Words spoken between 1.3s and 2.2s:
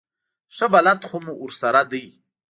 ورسره دی.